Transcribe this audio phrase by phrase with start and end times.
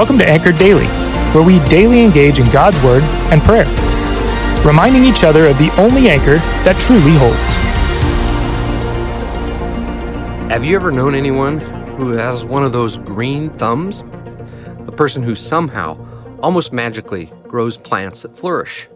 [0.00, 0.86] Welcome to Anchored Daily,
[1.34, 3.66] where we daily engage in God's Word and prayer,
[4.64, 7.52] reminding each other of the only anchor that truly holds.
[10.50, 11.58] Have you ever known anyone
[11.98, 14.00] who has one of those green thumbs?
[14.86, 15.98] A person who somehow,
[16.40, 18.88] almost magically, grows plants that flourish.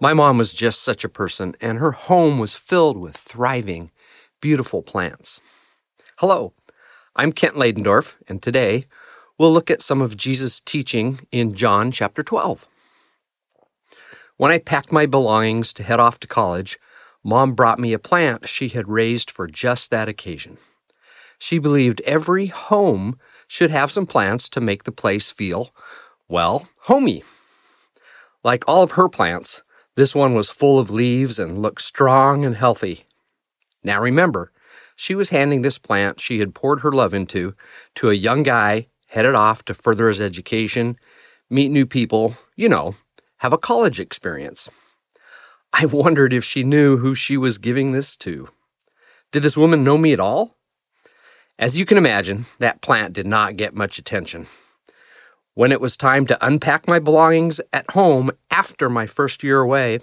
[0.00, 3.92] My mom was just such a person, and her home was filled with thriving,
[4.40, 5.40] beautiful plants.
[6.18, 6.54] Hello,
[7.14, 8.86] I'm Kent Ladendorf, and today
[9.38, 12.68] we'll look at some of Jesus' teaching in John chapter 12.
[14.36, 16.78] When I packed my belongings to head off to college,
[17.22, 20.58] Mom brought me a plant she had raised for just that occasion.
[21.38, 25.74] She believed every home should have some plants to make the place feel,
[26.28, 27.22] well, homey.
[28.42, 29.62] Like all of her plants,
[29.94, 33.06] this one was full of leaves and looked strong and healthy.
[33.82, 34.52] Now remember,
[34.96, 37.54] she was handing this plant she had poured her love into
[37.96, 40.98] to a young guy headed off to further his education,
[41.48, 42.96] meet new people, you know,
[43.38, 44.68] have a college experience.
[45.72, 48.48] I wondered if she knew who she was giving this to.
[49.30, 50.56] Did this woman know me at all?
[51.60, 54.48] As you can imagine, that plant did not get much attention.
[55.54, 60.00] When it was time to unpack my belongings at home after my first year away,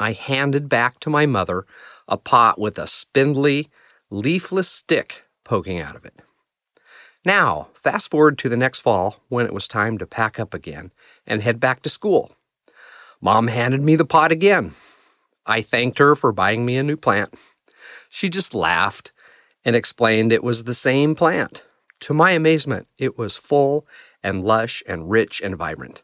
[0.00, 1.66] I handed back to my mother
[2.08, 3.70] a pot with a spindly,
[4.10, 6.20] leafless stick poking out of it.
[7.24, 10.92] Now, fast forward to the next fall when it was time to pack up again
[11.26, 12.32] and head back to school.
[13.20, 14.74] Mom handed me the pot again.
[15.44, 17.34] I thanked her for buying me a new plant.
[18.08, 19.12] She just laughed
[19.64, 21.64] and explained it was the same plant.
[22.00, 23.86] To my amazement, it was full
[24.22, 26.02] and lush and rich and vibrant.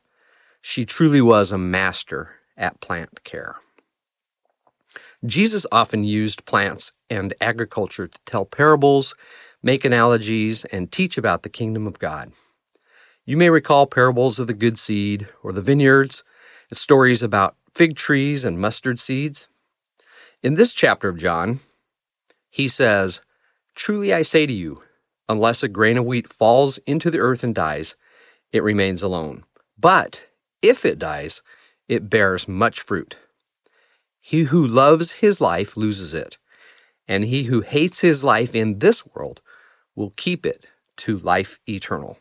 [0.60, 3.56] She truly was a master at plant care.
[5.24, 9.14] Jesus often used plants and agriculture to tell parables
[9.64, 12.32] make analogies, and teach about the kingdom of God.
[13.24, 16.22] You may recall parables of the good seed or the vineyards,
[16.70, 19.48] and stories about fig trees and mustard seeds.
[20.42, 21.60] In this chapter of John,
[22.50, 23.22] he says,
[23.74, 24.82] Truly I say to you,
[25.28, 27.96] unless a grain of wheat falls into the earth and dies,
[28.52, 29.44] it remains alone.
[29.78, 30.26] But
[30.60, 31.42] if it dies,
[31.88, 33.18] it bears much fruit.
[34.20, 36.38] He who loves his life loses it,
[37.08, 39.40] and he who hates his life in this world
[39.94, 40.66] will keep it
[40.96, 42.18] to life eternal.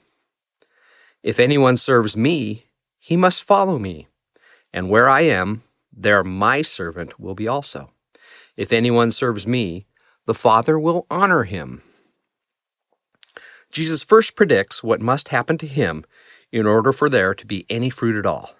[1.21, 2.65] If anyone serves me,
[2.99, 4.07] he must follow me,
[4.73, 7.91] and where I am, there my servant will be also.
[8.57, 9.85] If anyone serves me,
[10.25, 11.81] the Father will honor him.
[13.71, 16.05] Jesus first predicts what must happen to him
[16.51, 18.51] in order for there to be any fruit at all.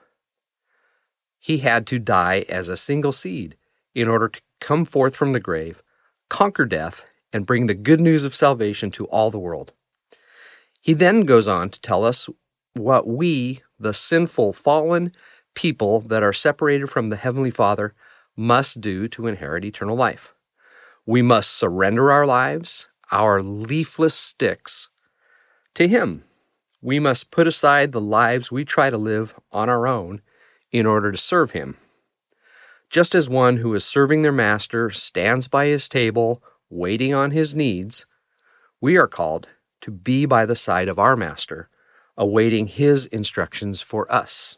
[1.39, 3.55] He had to die as a single seed
[3.93, 5.83] in order to come forth from the grave,
[6.29, 9.73] conquer death, and bring the good news of salvation to all the world.
[10.79, 12.29] He then goes on to tell us
[12.75, 15.11] what we, the sinful, fallen
[15.55, 17.93] people that are separated from the Heavenly Father,
[18.35, 20.33] must do to inherit eternal life.
[21.05, 24.89] We must surrender our lives, our leafless sticks,
[25.75, 26.23] to Him.
[26.81, 30.21] We must put aside the lives we try to live on our own
[30.71, 31.77] in order to serve Him.
[32.89, 37.55] Just as one who is serving their master stands by his table waiting on his
[37.55, 38.05] needs,
[38.81, 39.49] we are called
[39.81, 41.69] to be by the side of our Master,
[42.17, 44.57] awaiting his instructions for us.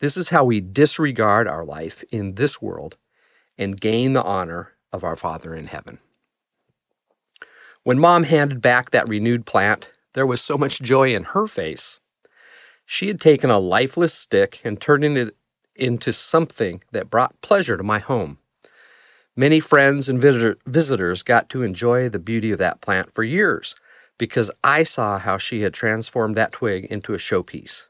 [0.00, 2.96] This is how we disregard our life in this world
[3.56, 5.98] and gain the honor of our Father in heaven.
[7.84, 12.00] When mom handed back that renewed plant, there was so much joy in her face.
[12.84, 15.36] She had taken a lifeless stick and turned it
[15.74, 18.38] into something that brought pleasure to my home.
[19.34, 23.74] Many friends and visitor, visitors got to enjoy the beauty of that plant for years
[24.18, 27.86] because I saw how she had transformed that twig into a showpiece.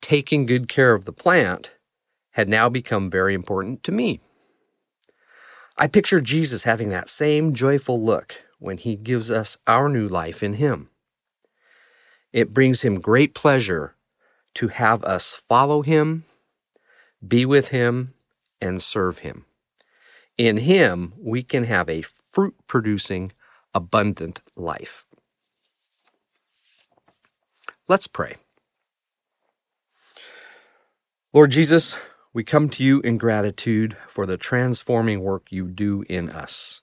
[0.00, 1.72] Taking good care of the plant
[2.32, 4.20] had now become very important to me.
[5.76, 10.42] I picture Jesus having that same joyful look when he gives us our new life
[10.42, 10.88] in him.
[12.32, 13.94] It brings him great pleasure
[14.54, 16.24] to have us follow him,
[17.26, 18.14] be with him,
[18.60, 19.44] and serve him.
[20.38, 23.32] In Him, we can have a fruit producing,
[23.74, 25.04] abundant life.
[27.88, 28.36] Let's pray.
[31.32, 31.98] Lord Jesus,
[32.32, 36.82] we come to you in gratitude for the transforming work you do in us.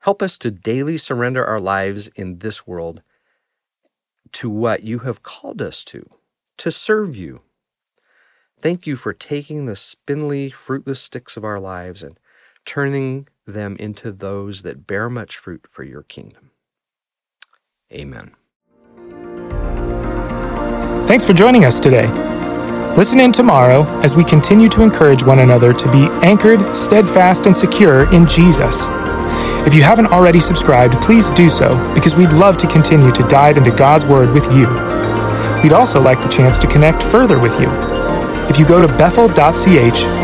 [0.00, 3.02] Help us to daily surrender our lives in this world
[4.32, 6.10] to what you have called us to,
[6.58, 7.42] to serve you.
[8.58, 12.18] Thank you for taking the spindly, fruitless sticks of our lives and
[12.64, 16.50] turning them into those that bear much fruit for your kingdom.
[17.92, 18.34] Amen.
[21.06, 22.08] Thanks for joining us today.
[22.96, 27.56] Listen in tomorrow as we continue to encourage one another to be anchored, steadfast, and
[27.56, 28.86] secure in Jesus.
[29.66, 33.56] If you haven't already subscribed, please do so because we'd love to continue to dive
[33.56, 34.68] into God's Word with you.
[35.62, 37.68] We'd also like the chance to connect further with you.
[38.48, 40.23] If you go to bethel.ch,